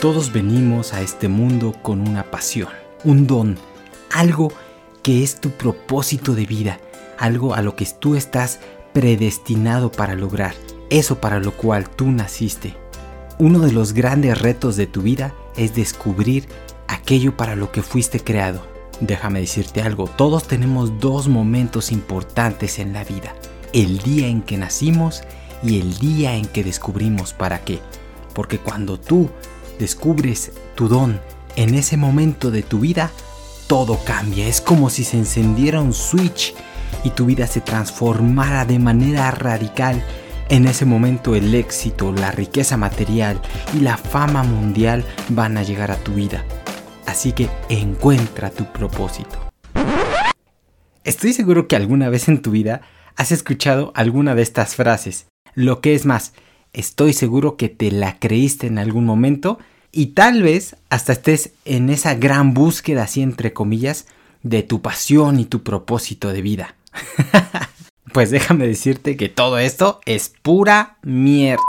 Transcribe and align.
Todos 0.00 0.32
venimos 0.32 0.92
a 0.92 1.00
este 1.00 1.28
mundo 1.28 1.74
con 1.82 2.06
una 2.06 2.24
pasión, 2.30 2.68
un 3.04 3.26
don, 3.26 3.56
algo 4.12 4.52
que 5.02 5.22
es 5.22 5.40
tu 5.40 5.50
propósito 5.50 6.34
de 6.34 6.44
vida, 6.44 6.78
algo 7.18 7.54
a 7.54 7.62
lo 7.62 7.74
que 7.74 7.86
tú 7.86 8.14
estás 8.14 8.60
predestinado 8.92 9.90
para 9.90 10.14
lograr, 10.14 10.54
eso 10.90 11.20
para 11.20 11.40
lo 11.40 11.52
cual 11.52 11.88
tú 11.88 12.10
naciste. 12.10 12.76
Uno 13.38 13.60
de 13.60 13.72
los 13.72 13.94
grandes 13.94 14.38
retos 14.40 14.76
de 14.76 14.86
tu 14.86 15.02
vida 15.02 15.34
es 15.56 15.74
descubrir 15.74 16.48
aquello 16.86 17.36
para 17.36 17.56
lo 17.56 17.72
que 17.72 17.82
fuiste 17.82 18.20
creado. 18.20 18.66
Déjame 19.00 19.40
decirte 19.40 19.80
algo, 19.80 20.06
todos 20.06 20.46
tenemos 20.46 21.00
dos 21.00 21.28
momentos 21.28 21.90
importantes 21.90 22.78
en 22.78 22.92
la 22.92 23.04
vida, 23.04 23.34
el 23.72 23.98
día 23.98 24.28
en 24.28 24.42
que 24.42 24.58
nacimos 24.58 25.22
y 25.62 25.80
el 25.80 25.98
día 25.98 26.36
en 26.36 26.46
que 26.46 26.62
descubrimos 26.62 27.32
para 27.32 27.64
qué. 27.64 27.80
Porque 28.34 28.58
cuando 28.58 29.00
tú 29.00 29.30
descubres 29.78 30.52
tu 30.74 30.88
don 30.88 31.20
en 31.56 31.74
ese 31.74 31.96
momento 31.96 32.50
de 32.50 32.62
tu 32.62 32.80
vida, 32.80 33.10
todo 33.66 33.98
cambia. 34.04 34.46
Es 34.46 34.60
como 34.60 34.90
si 34.90 35.04
se 35.04 35.18
encendiera 35.18 35.80
un 35.80 35.92
switch 35.92 36.54
y 37.04 37.10
tu 37.10 37.26
vida 37.26 37.46
se 37.46 37.60
transformara 37.60 38.64
de 38.64 38.78
manera 38.78 39.30
radical. 39.30 40.04
En 40.48 40.66
ese 40.66 40.84
momento 40.84 41.34
el 41.34 41.54
éxito, 41.54 42.12
la 42.12 42.30
riqueza 42.30 42.76
material 42.76 43.40
y 43.74 43.80
la 43.80 43.96
fama 43.96 44.42
mundial 44.42 45.04
van 45.28 45.56
a 45.56 45.62
llegar 45.62 45.90
a 45.90 45.96
tu 45.96 46.14
vida. 46.14 46.44
Así 47.06 47.32
que 47.32 47.48
encuentra 47.68 48.50
tu 48.50 48.70
propósito. 48.72 49.38
Estoy 51.04 51.32
seguro 51.32 51.68
que 51.68 51.76
alguna 51.76 52.08
vez 52.08 52.28
en 52.28 52.42
tu 52.42 52.50
vida 52.50 52.80
has 53.16 53.30
escuchado 53.30 53.92
alguna 53.94 54.34
de 54.34 54.42
estas 54.42 54.74
frases. 54.74 55.26
Lo 55.54 55.80
que 55.80 55.94
es 55.94 56.06
más, 56.06 56.32
estoy 56.72 57.12
seguro 57.12 57.56
que 57.56 57.68
te 57.68 57.90
la 57.90 58.18
creíste 58.18 58.66
en 58.66 58.78
algún 58.78 59.04
momento 59.04 59.58
y 59.94 60.06
tal 60.06 60.42
vez 60.42 60.76
hasta 60.90 61.12
estés 61.12 61.52
en 61.64 61.88
esa 61.88 62.14
gran 62.14 62.52
búsqueda, 62.52 63.04
así 63.04 63.22
entre 63.22 63.52
comillas, 63.52 64.06
de 64.42 64.62
tu 64.62 64.82
pasión 64.82 65.38
y 65.38 65.44
tu 65.44 65.62
propósito 65.62 66.32
de 66.32 66.42
vida. 66.42 66.74
pues 68.12 68.30
déjame 68.30 68.66
decirte 68.66 69.16
que 69.16 69.28
todo 69.28 69.58
esto 69.58 70.00
es 70.04 70.32
pura 70.42 70.96
mierda. 71.02 71.62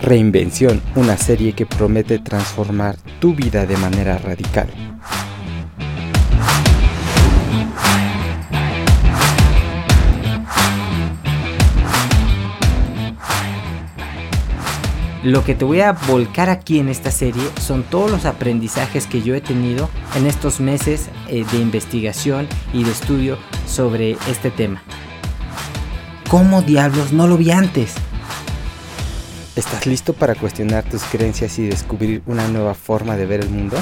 Reinvención, 0.00 0.82
una 0.96 1.16
serie 1.16 1.52
que 1.52 1.66
promete 1.66 2.18
transformar 2.18 2.96
tu 3.20 3.34
vida 3.34 3.66
de 3.66 3.76
manera 3.76 4.18
radical. 4.18 4.91
Lo 15.22 15.44
que 15.44 15.54
te 15.54 15.64
voy 15.64 15.80
a 15.80 15.92
volcar 15.92 16.50
aquí 16.50 16.80
en 16.80 16.88
esta 16.88 17.12
serie 17.12 17.44
son 17.60 17.84
todos 17.84 18.10
los 18.10 18.24
aprendizajes 18.24 19.06
que 19.06 19.22
yo 19.22 19.36
he 19.36 19.40
tenido 19.40 19.88
en 20.16 20.26
estos 20.26 20.58
meses 20.58 21.10
eh, 21.28 21.44
de 21.52 21.58
investigación 21.58 22.48
y 22.72 22.82
de 22.82 22.90
estudio 22.90 23.38
sobre 23.64 24.16
este 24.28 24.50
tema. 24.50 24.82
¿Cómo 26.28 26.62
diablos 26.62 27.12
no 27.12 27.28
lo 27.28 27.36
vi 27.36 27.52
antes? 27.52 27.94
¿Estás 29.54 29.86
listo 29.86 30.12
para 30.12 30.34
cuestionar 30.34 30.82
tus 30.82 31.04
creencias 31.04 31.56
y 31.60 31.68
descubrir 31.68 32.22
una 32.26 32.48
nueva 32.48 32.74
forma 32.74 33.16
de 33.16 33.26
ver 33.26 33.42
el 33.42 33.50
mundo? 33.50 33.76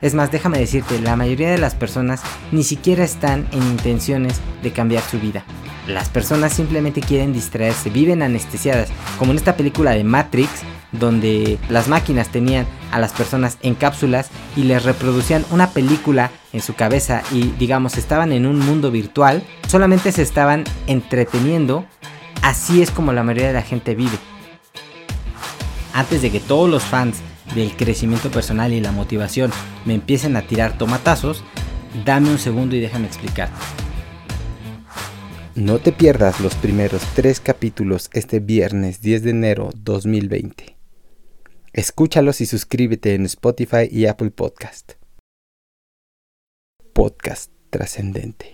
Es 0.00 0.14
más, 0.14 0.32
déjame 0.32 0.58
decirte, 0.58 0.98
la 0.98 1.14
mayoría 1.14 1.52
de 1.52 1.58
las 1.58 1.76
personas 1.76 2.22
ni 2.50 2.64
siquiera 2.64 3.04
están 3.04 3.46
en 3.52 3.62
intenciones 3.62 4.40
de 4.64 4.72
cambiar 4.72 5.04
su 5.04 5.20
vida. 5.20 5.44
Las 5.86 6.08
personas 6.08 6.52
simplemente 6.52 7.00
quieren 7.00 7.32
distraerse, 7.32 7.90
viven 7.90 8.22
anestesiadas, 8.22 8.88
como 9.18 9.32
en 9.32 9.38
esta 9.38 9.56
película 9.56 9.92
de 9.92 10.04
Matrix, 10.04 10.50
donde 10.92 11.58
las 11.68 11.88
máquinas 11.88 12.28
tenían 12.28 12.66
a 12.90 13.00
las 13.00 13.12
personas 13.12 13.58
en 13.62 13.74
cápsulas 13.74 14.28
y 14.56 14.64
les 14.64 14.84
reproducían 14.84 15.44
una 15.50 15.70
película 15.70 16.30
en 16.52 16.60
su 16.60 16.74
cabeza 16.74 17.22
y 17.32 17.52
digamos 17.58 17.96
estaban 17.96 18.30
en 18.32 18.46
un 18.46 18.58
mundo 18.58 18.90
virtual, 18.90 19.42
solamente 19.66 20.12
se 20.12 20.22
estaban 20.22 20.64
entreteniendo 20.86 21.86
Así 22.42 22.82
es 22.82 22.90
como 22.90 23.12
la 23.12 23.22
mayoría 23.22 23.48
de 23.48 23.54
la 23.54 23.62
gente 23.62 23.94
vive. 23.94 24.18
Antes 25.94 26.22
de 26.22 26.30
que 26.30 26.40
todos 26.40 26.68
los 26.68 26.82
fans 26.82 27.18
del 27.54 27.76
crecimiento 27.76 28.30
personal 28.30 28.72
y 28.72 28.80
la 28.80 28.90
motivación 28.90 29.52
me 29.84 29.94
empiecen 29.94 30.36
a 30.36 30.42
tirar 30.42 30.76
tomatazos, 30.76 31.44
dame 32.04 32.30
un 32.30 32.38
segundo 32.38 32.74
y 32.74 32.80
déjame 32.80 33.06
explicarte. 33.06 33.54
No 35.54 35.78
te 35.78 35.92
pierdas 35.92 36.40
los 36.40 36.54
primeros 36.54 37.02
tres 37.14 37.38
capítulos 37.38 38.08
este 38.14 38.40
viernes 38.40 39.02
10 39.02 39.22
de 39.22 39.30
enero 39.30 39.68
2020. 39.76 40.78
Escúchalos 41.74 42.40
y 42.40 42.46
suscríbete 42.46 43.14
en 43.14 43.26
Spotify 43.26 43.86
y 43.90 44.06
Apple 44.06 44.30
Podcast. 44.30 44.92
Podcast 46.94 47.52
trascendente. 47.68 48.50